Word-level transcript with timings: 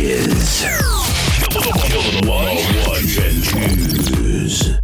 is 0.00 0.62
the 0.62 2.22
Ones 2.26 3.16
and 3.18 3.44
Twos. 4.06 4.81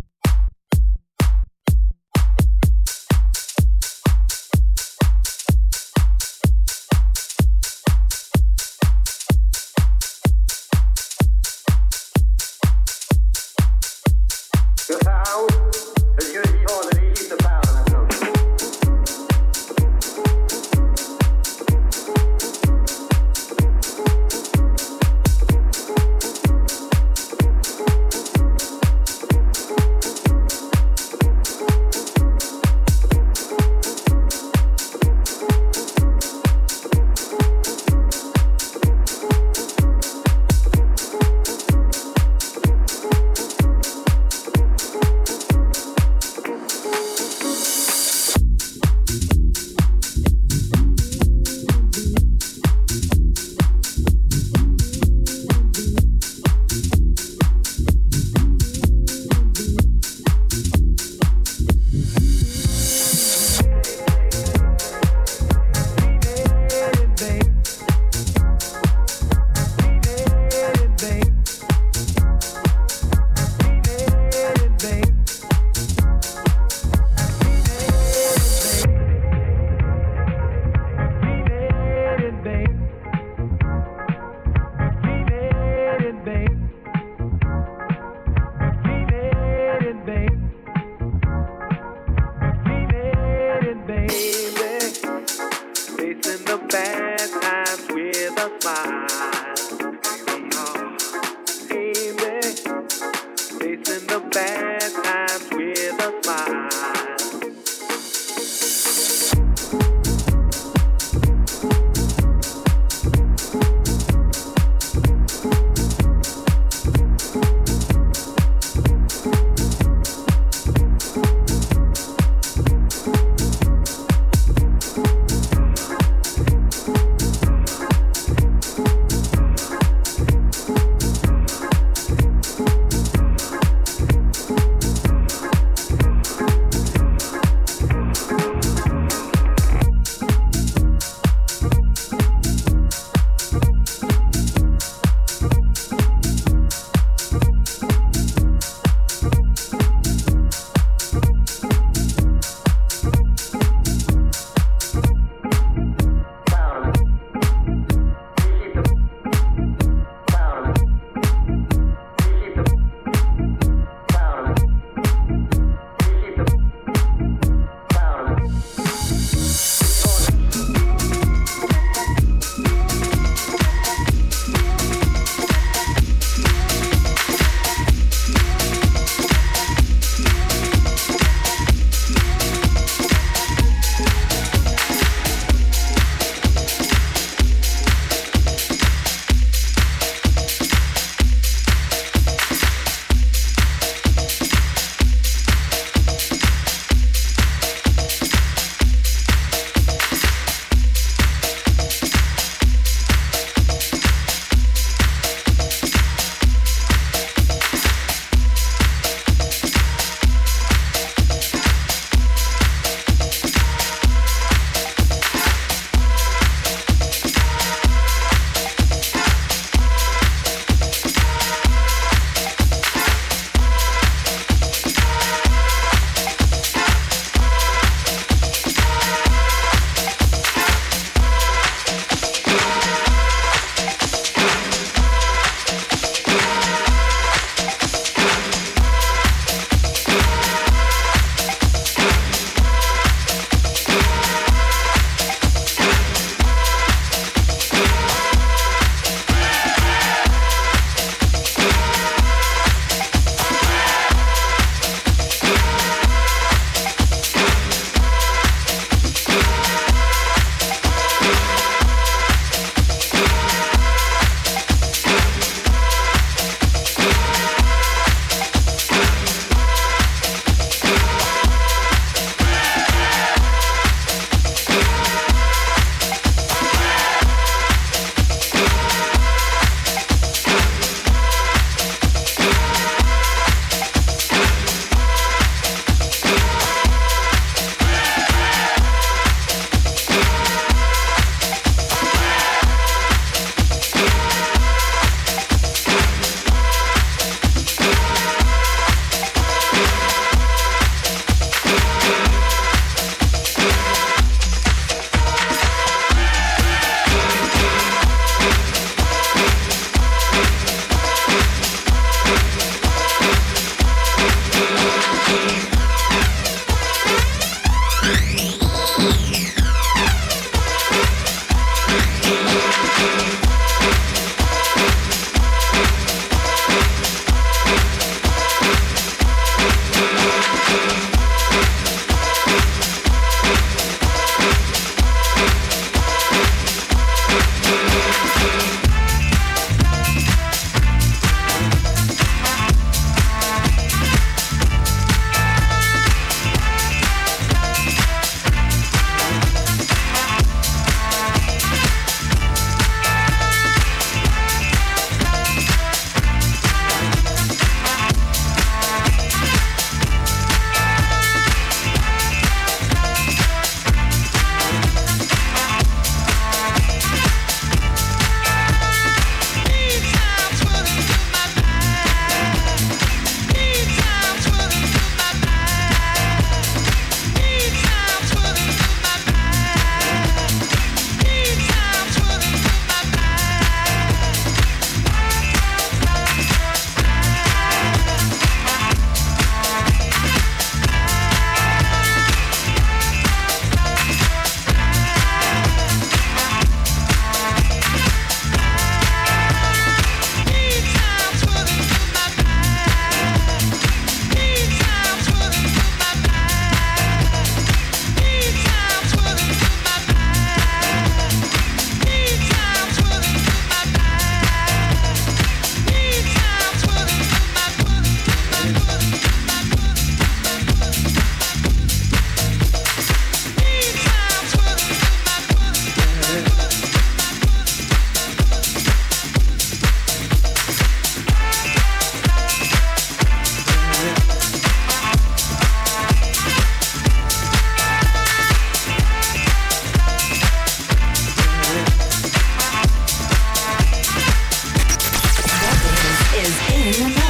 in 446.88 447.12
the. 447.12 447.28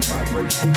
vibration. 0.00 0.74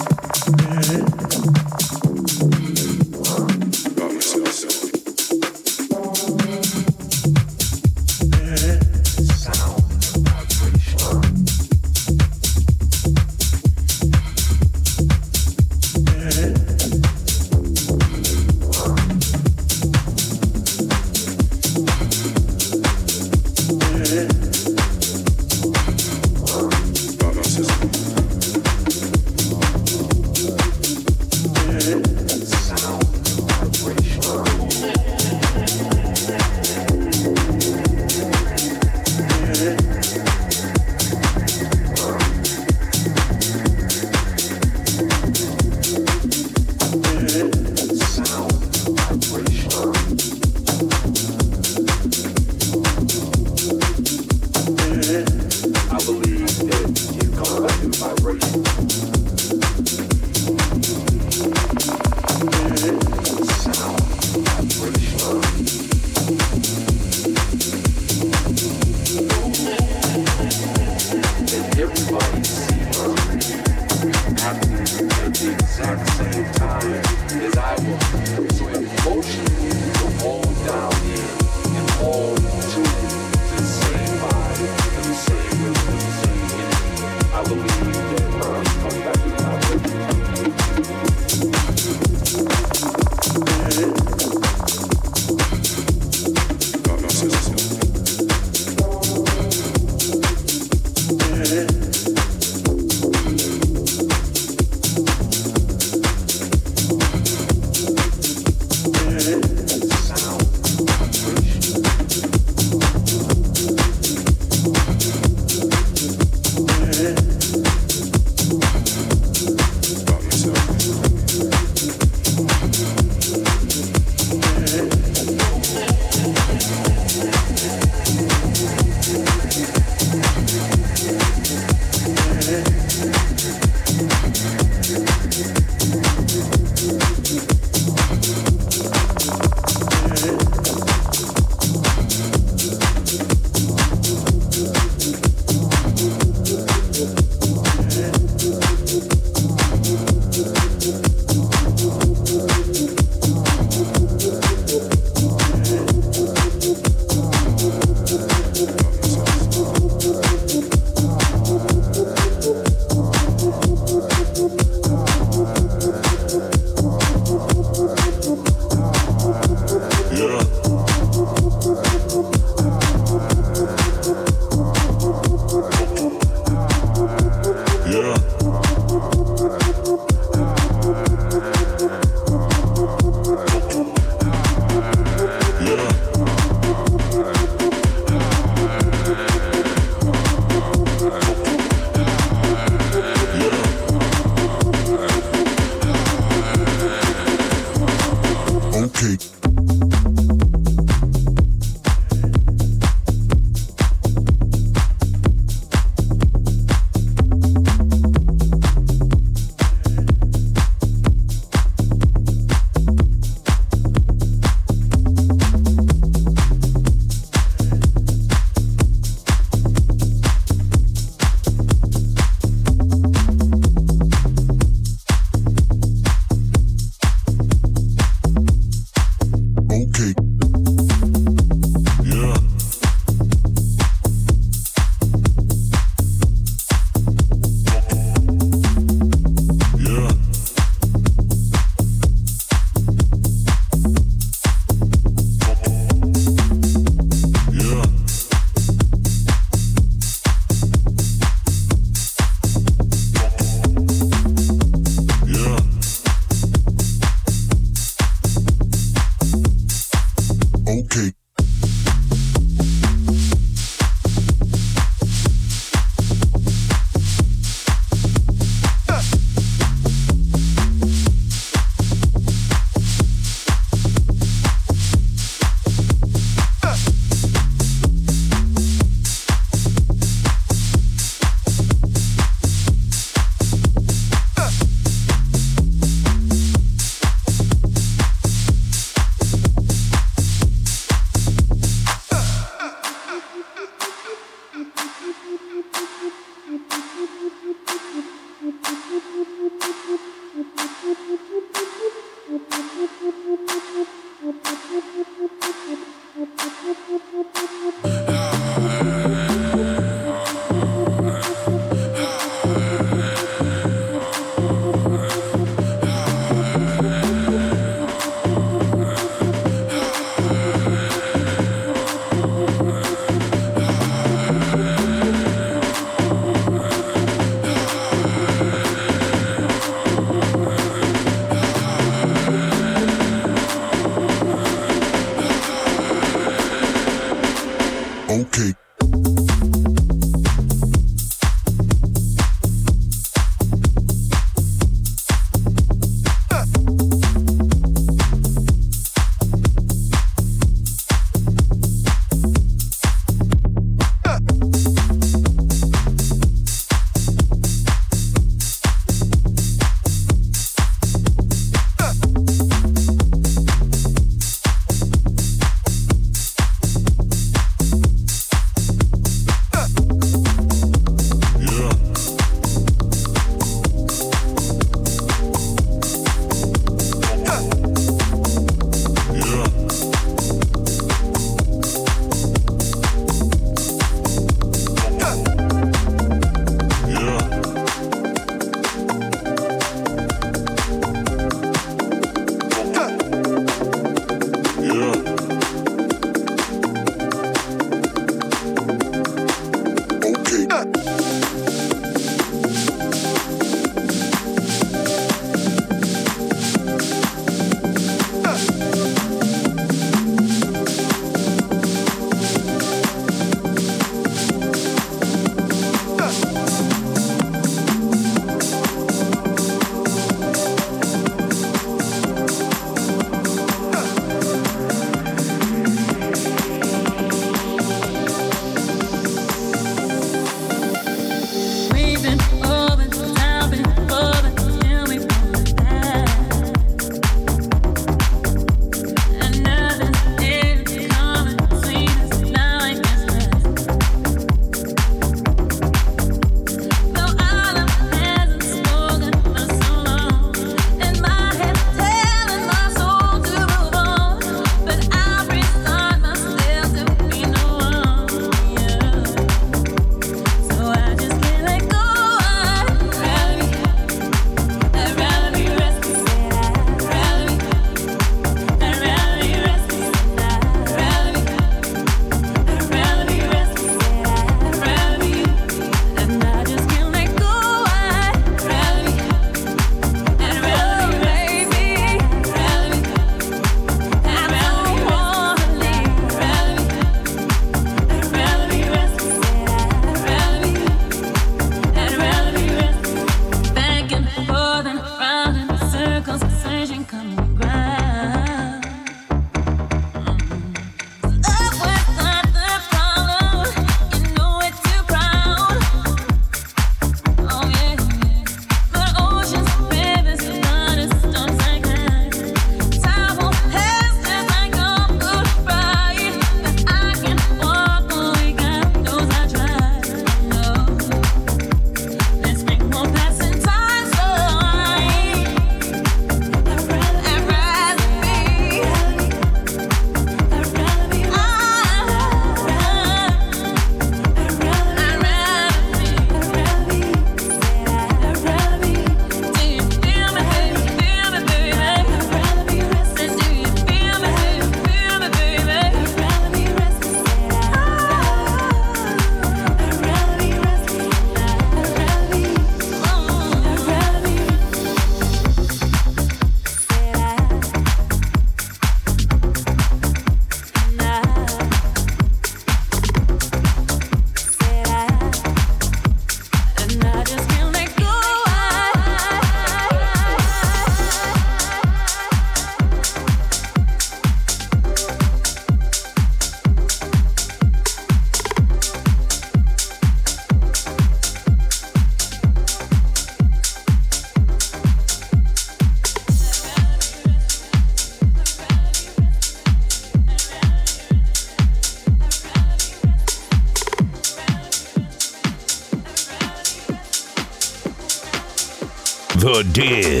The 599.53 600.00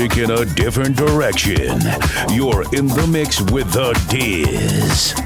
music 0.00 0.18
in 0.18 0.30
a 0.30 0.44
different 0.54 0.96
direction. 0.96 1.78
You're 2.30 2.62
in 2.74 2.86
the 2.86 3.06
mix 3.10 3.40
with 3.50 3.70
The 3.72 3.92
Diz. 4.08 5.19